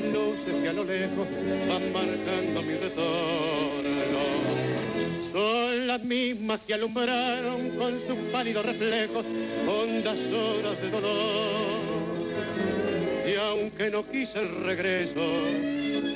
[0.00, 1.28] las luces que a lo lejos
[1.68, 4.24] van marcando mi retorno.
[5.32, 9.24] Son las mismas que alumbraron con sus pálidos reflejos
[9.66, 12.04] hondas horas de dolor.
[13.26, 15.44] Y aunque no quise el regreso,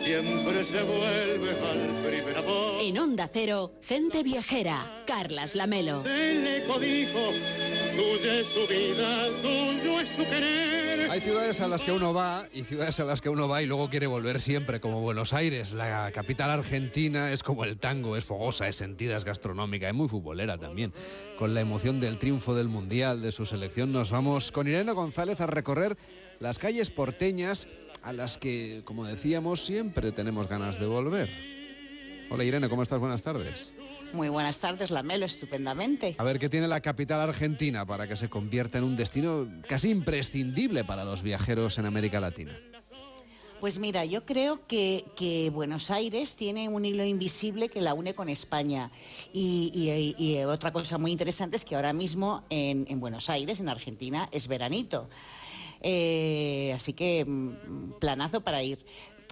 [0.04, 2.78] siempre se vuelve al primer amor.
[2.80, 6.02] En Onda Cero, gente viajera, Carlas Lamelo.
[6.02, 7.32] Se codijo,
[11.10, 13.66] Hay ciudades a las que uno va y ciudades a las que uno va y
[13.66, 15.72] luego quiere volver siempre, como Buenos Aires.
[15.72, 20.06] La capital argentina es como el tango, es fogosa, es sentida, es gastronómica, es muy
[20.06, 20.92] futbolera también.
[21.38, 25.40] Con la emoción del triunfo del Mundial, de su selección, nos vamos con Irene González
[25.40, 25.96] a recorrer
[26.38, 27.68] las calles porteñas
[28.02, 31.30] a las que, como decíamos, siempre tenemos ganas de volver.
[32.30, 33.00] Hola Irene, ¿cómo estás?
[33.00, 33.72] Buenas tardes.
[34.12, 36.14] Muy buenas tardes, Lamelo, estupendamente.
[36.18, 39.90] A ver, ¿qué tiene la capital argentina para que se convierta en un destino casi
[39.90, 42.58] imprescindible para los viajeros en América Latina?
[43.60, 48.14] Pues mira, yo creo que, que, Buenos Aires tiene un hilo invisible que la une
[48.14, 48.90] con España.
[49.32, 53.58] Y, y, y otra cosa muy interesante es que ahora mismo en, en Buenos Aires,
[53.58, 55.08] en Argentina, es veranito.
[55.82, 58.78] Eh, así que mm, planazo para ir.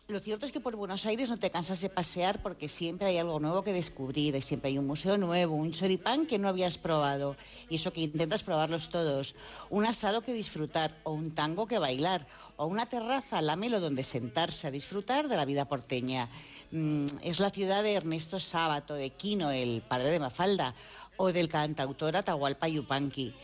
[0.08, 3.18] Lo cierto es que por Buenos Aires no te cansas de pasear porque siempre hay
[3.18, 7.34] algo nuevo que descubrir, siempre hay un museo nuevo, un choripán que no habías probado
[7.68, 9.34] y eso que intentas probarlos todos,
[9.68, 12.24] un asado que disfrutar o un tango que bailar
[12.56, 16.28] o una terraza, la melo donde sentarse a disfrutar de la vida porteña.
[16.70, 20.72] Mm, es la ciudad de Ernesto Sábato, de Quino, el padre de Mafalda,
[21.16, 23.34] o del cantautor Atahualpa Yupanqui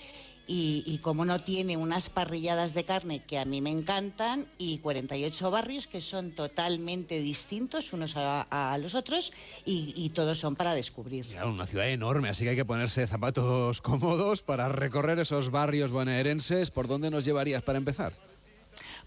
[0.47, 4.79] y, y, como no tiene unas parrilladas de carne que a mí me encantan y
[4.79, 9.33] 48 barrios que son totalmente distintos unos a, a los otros
[9.65, 11.27] y, y, todos son para descubrir.
[11.27, 15.91] Claro, una ciudad enorme, así que hay que ponerse zapatos cómodos para recorrer esos barrios
[15.91, 16.71] bonaerenses.
[16.71, 18.13] ¿Por dónde nos llevarías para empezar?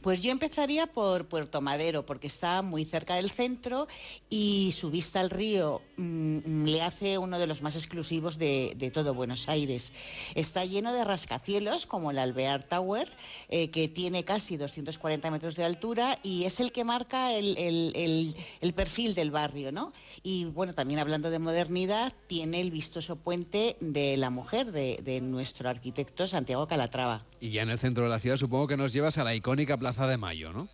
[0.01, 3.87] Pues yo empezaría por Puerto Madero, porque está muy cerca del centro
[4.29, 9.13] y su vista al río mmm, le hace uno de los más exclusivos de, todo
[9.13, 9.93] Buenos Aires.
[10.35, 13.07] Está lleno de rascacielos, como el Alvear Tower,
[13.49, 18.35] eh, que tiene casi 240 metros de altura y es el que marca el,
[18.75, 19.93] perfil del barrio, ¿no?
[20.21, 25.69] Y bueno, también hablando de modernidad, tiene el vistoso puente de la mujer de nuestro
[25.69, 27.25] arquitecto Santiago Calatrava.
[27.39, 29.77] Y ya en el centro de la ciudad supongo que nos llevas a la icónica
[29.77, 30.67] Plaza de Mayo, ¿no?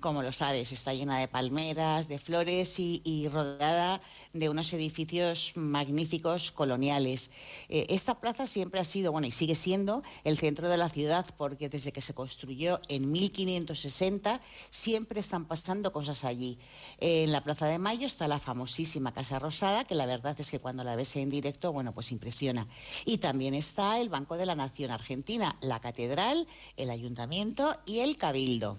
[0.00, 4.00] Como lo sabes, está llena de palmeras, de flores y, y rodeada
[4.32, 7.30] de unos edificios magníficos coloniales.
[7.68, 11.24] Eh, esta plaza siempre ha sido, bueno, y sigue siendo el centro de la ciudad
[11.36, 14.40] porque desde que se construyó en 1560
[14.70, 16.58] siempre están pasando cosas allí.
[16.98, 20.50] Eh, en la Plaza de Mayo está la famosísima Casa Rosada, que la verdad es
[20.50, 22.66] que cuando la ves en directo, bueno, pues impresiona.
[23.06, 26.46] Y también está el Banco de la Nación Argentina, la Catedral,
[26.76, 28.78] el Ayuntamiento y el Cabildo.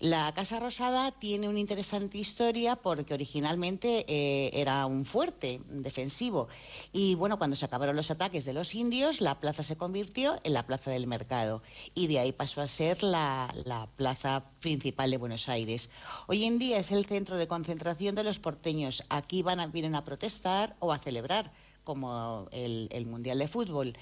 [0.00, 6.46] La Casa Rosada tiene una interesante historia porque originalmente eh, era un fuerte defensivo
[6.92, 10.52] y bueno, cuando se acabaron los ataques de los indios, la plaza se convirtió en
[10.52, 11.62] la Plaza del Mercado
[11.96, 15.90] y de ahí pasó a ser la, la plaza principal de Buenos Aires.
[16.28, 19.02] Hoy en día es el centro de concentración de los porteños.
[19.08, 21.50] Aquí van a, vienen a protestar o a celebrar
[21.88, 23.96] como el, Mundial de Fútbol.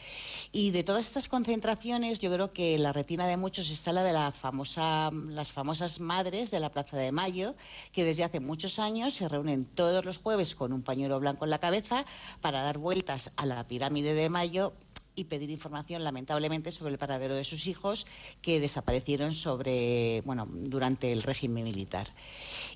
[0.50, 4.12] Y de todas estas concentraciones, yo creo que la retina de muchos está la de
[4.12, 7.54] la famosa, las famosas madres de la Plaza de Mayo,
[7.92, 11.50] que desde hace muchos años se reúnen todos los jueves con un pañuelo blanco en
[11.50, 12.04] la cabeza
[12.40, 14.72] para dar vueltas a la pirámide de Mayo
[15.16, 18.06] y pedir información, lamentablemente, sobre el paradero de sus hijos
[18.42, 22.06] que desaparecieron sobre, bueno, durante el régimen militar.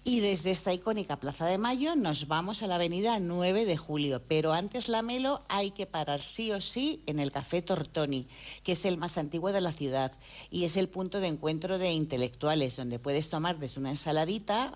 [0.02, 4.22] Y desde esta icónica Plaza de Mayo nos vamos a la avenida 9 de Julio,
[4.26, 8.26] pero antes la Melo hay que parar sí o sí en el Café Tortoni,
[8.62, 10.12] que es el más antiguo de la ciudad
[10.50, 14.72] y es el punto de encuentro de intelectuales, donde puedes tomar desde una ensaladita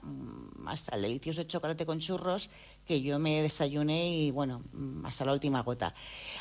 [0.68, 2.50] hasta el delicioso chocolate con churros
[2.86, 4.62] que yo me desayuné y bueno,
[5.04, 5.94] hasta la última gota.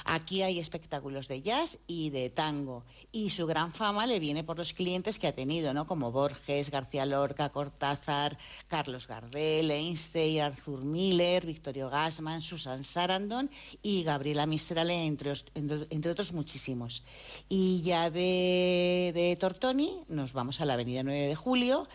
[0.05, 4.57] Aquí hay espectáculos de jazz y de tango y su gran fama le viene por
[4.57, 5.87] los clientes que ha tenido, ¿no?
[5.87, 8.37] Como Borges, García Lorca, Cortázar,
[8.67, 13.49] Carlos Gardel, Einstein, Arthur Miller, Victorio Gassman, Susan Sarandon
[13.81, 17.03] y Gabriela Mistral, entre, entre, entre otros muchísimos.
[17.49, 21.87] Y ya de, de Tortoni nos vamos a la avenida 9 de Julio,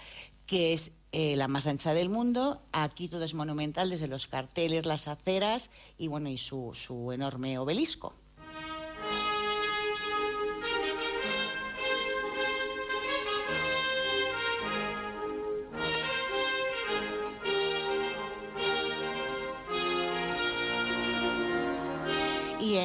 [0.48, 2.60] que es eh, la más ancha del mundo.
[2.72, 7.58] Aquí todo es monumental, desde los carteles, las aceras y bueno, y su, su enorme
[7.58, 8.14] obelisco.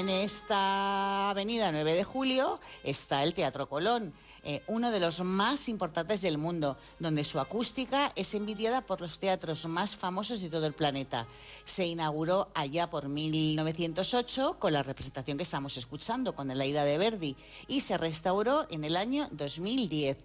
[0.03, 4.13] En esta avenida 9 de julio está el Teatro Colón.
[4.45, 9.17] eh, uno de los más importantes del mundo, donde su acústica es envidiada por los
[9.17, 11.25] teatros más famosos de todo el planeta.
[11.63, 16.97] Se inauguró allá por 1908 con la representación que estamos escuchando, con el Aida de
[16.97, 17.38] Verdi,
[17.69, 20.17] y se restauró en el año 2010.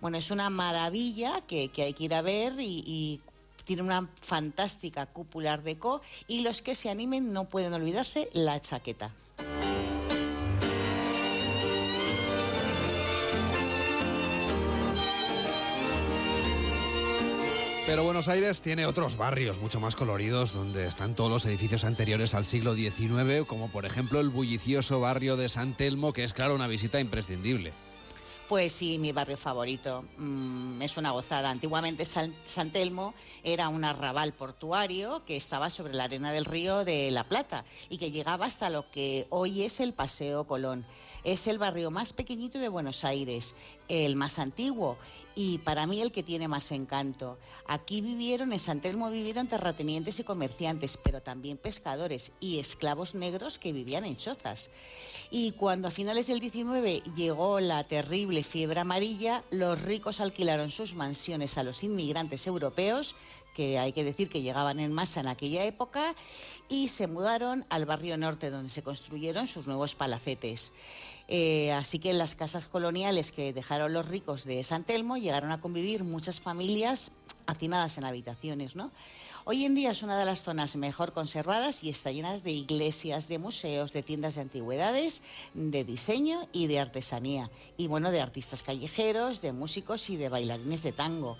[0.00, 3.20] Bueno, es una maravilla que, hay que ir a ver y,
[3.66, 8.60] tiene una fantástica cúpula de co y los que se animen no pueden olvidarse la
[8.60, 9.12] chaqueta.
[17.86, 22.34] Pero Buenos Aires tiene otros barrios mucho más coloridos donde están todos los edificios anteriores
[22.34, 26.56] al siglo XIX, como por ejemplo el bullicioso barrio de San Telmo, que es claro
[26.56, 27.72] una visita imprescindible.
[28.48, 30.04] Pues sí, mi barrio favorito.
[30.18, 31.50] Mm, es una gozada.
[31.50, 33.12] Antiguamente San, Telmo
[33.42, 37.98] era un arrabal portuario que estaba sobre la arena del río de La Plata y
[37.98, 40.84] que llegaba hasta lo que hoy es el Paseo Colón.
[41.26, 43.56] Es el barrio más pequeñito de Buenos Aires,
[43.88, 44.96] el más antiguo
[45.34, 47.36] y para mí el que tiene más encanto.
[47.66, 53.58] Aquí vivieron, en San Telmo vivieron terratenientes y comerciantes, pero también pescadores y esclavos negros
[53.58, 54.70] que vivían en chozas.
[55.32, 60.94] Y cuando a finales del 19 llegó la terrible fiebre amarilla, los ricos alquilaron sus
[60.94, 63.16] mansiones a los inmigrantes europeos,
[63.52, 66.14] que hay que decir que llegaban en masa en aquella época,
[66.68, 70.72] y se mudaron al barrio norte donde se construyeron sus nuevos palacetes.
[71.28, 75.50] Eh, así que en las casas coloniales que dejaron los ricos de San Telmo llegaron
[75.50, 77.12] a convivir muchas familias
[77.46, 78.90] hacinadas en habitaciones, ¿no?
[79.44, 83.28] Hoy en día es una de las zonas mejor conservadas y está llena de iglesias,
[83.28, 85.22] de museos, de tiendas de antigüedades,
[85.54, 87.48] de diseño y de artesanía.
[87.76, 91.36] Y bueno, de artistas callejeros, de músicos y de bailarines de tango.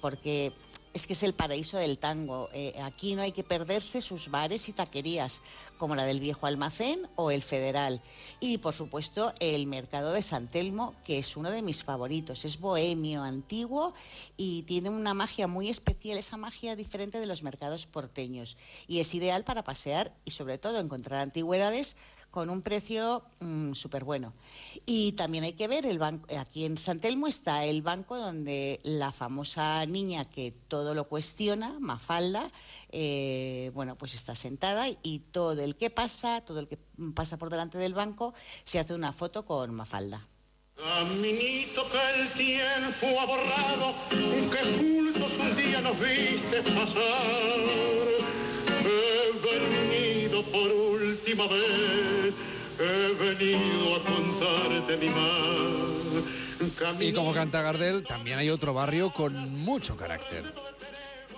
[0.00, 0.52] Porque
[0.94, 2.48] es que es el paraíso del tango.
[2.52, 5.42] Eh, aquí no hay que perderse sus bares y taquerías,
[5.76, 8.00] como la del Viejo Almacén o el Federal.
[8.40, 12.44] Y por supuesto el Mercado de San Telmo, que es uno de mis favoritos.
[12.44, 13.94] Es bohemio, antiguo
[14.36, 18.56] y tiene una magia muy especial, esa magia diferente de los mercados porteños.
[18.86, 21.96] Y es ideal para pasear y sobre todo encontrar antigüedades
[22.38, 24.32] con un precio mm, súper bueno.
[24.86, 28.78] Y también hay que ver, el banco, aquí en San Telmo está el banco donde
[28.84, 32.48] la famosa niña que todo lo cuestiona, Mafalda,
[32.92, 36.78] eh, bueno, pues está sentada y todo el que pasa, todo el que
[37.12, 40.24] pasa por delante del banco, se hace una foto con Mafalda.
[40.76, 47.98] Caminito que el tiempo ha borrado, que juntos un día nos viste pasar
[48.80, 50.87] He venido por
[51.28, 52.34] última vez,
[52.78, 56.24] he venido a contarte mi mal.
[57.00, 60.54] Y como canta Gardel, también hay otro barrio con mucho carácter.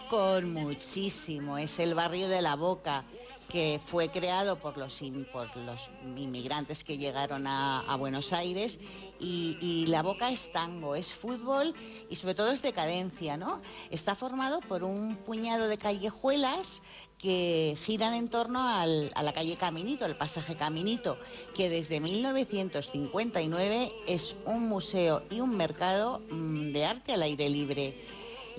[0.09, 3.05] Con muchísimo, es el barrio de La Boca,
[3.51, 5.03] que fue creado por los,
[5.33, 8.81] por los inmigrantes que llegaron a, Buenos Aires
[9.19, 11.75] y, La Boca es tango, es fútbol
[12.09, 13.61] y sobre todo es decadencia, ¿no?
[13.91, 16.83] Está formado por un puñado de callejuelas
[17.19, 21.19] que giran en torno a la calle Caminito, el pasaje Caminito,
[21.55, 28.01] que desde 1959 es un museo y un mercado mm, de arte al aire libre.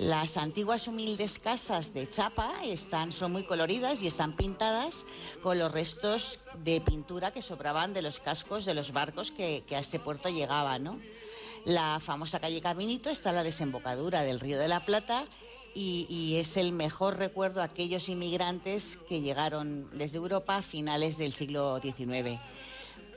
[0.01, 5.05] Las antiguas humildes casas de chapa están, son muy coloridas y están pintadas
[5.43, 9.77] con los restos de pintura que sobraban de los cascos de los barcos que, a
[9.77, 10.83] este puerto llegaban.
[10.83, 10.99] ¿no?
[11.65, 15.23] La famosa calle Caminito está en la desembocadura del Río de la Plata
[15.75, 21.31] y, es el mejor recuerdo a aquellos inmigrantes que llegaron desde Europa a finales del
[21.31, 22.39] siglo XIX.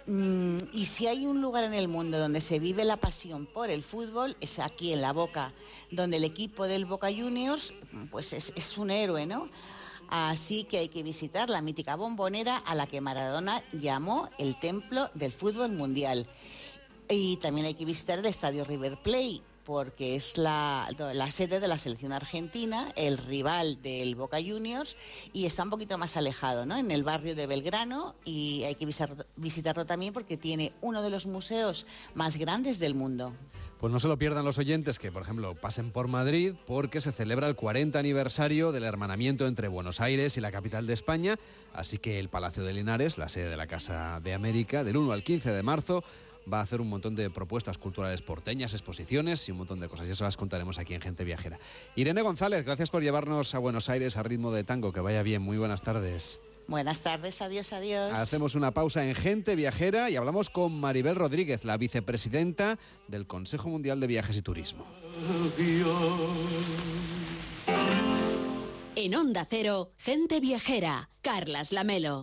[0.06, 3.70] Mm, y si hay un lugar en el mundo donde se vive la pasión por
[3.70, 5.52] el fútbol, es aquí en La Boca,
[5.90, 7.72] donde el equipo del Boca Juniors
[8.10, 9.48] pues es, es un héroe, ¿no?
[10.10, 15.10] Así que hay que visitar la mítica bombonera a la que Maradona llamó el templo
[15.14, 16.26] del fútbol mundial.
[17.08, 20.88] Y también hay que visitar el estadio River Plate porque es la,
[21.30, 24.96] sede de la selección argentina, el rival del Boca Juniors,
[25.32, 26.76] y está un poquito más alejado, ¿no?
[26.76, 28.86] En el barrio de Belgrano, y hay que
[29.36, 33.32] visitarlo también porque tiene uno de los museos más grandes del mundo.
[33.84, 37.12] Pues no se lo pierdan los oyentes que, por ejemplo, pasen por Madrid porque se
[37.12, 41.36] celebra el 40 aniversario del hermanamiento entre Buenos Aires y la capital de España,
[41.74, 45.12] así que el Palacio de Linares, la sede de la Casa de América, del 1
[45.12, 46.02] al 15 de marzo,
[46.52, 50.06] va a hacer un montón de propuestas culturales porteñas, exposiciones y un montón de cosas.
[50.08, 51.58] Y eso las contaremos aquí en Gente Viajera.
[51.96, 54.92] Irene González, gracias por llevarnos a Buenos Aires a ritmo de tango.
[54.92, 55.42] Que vaya bien.
[55.42, 56.40] Muy buenas tardes.
[56.66, 58.18] Buenas tardes, adiós, adiós.
[58.18, 63.68] Hacemos una pausa en Gente Viajera y hablamos con Maribel Rodríguez, la vicepresidenta del Consejo
[63.68, 64.86] Mundial de Viajes y Turismo.
[68.96, 72.12] En Onda Cero, Gente Viajera, Carlas Lamelo.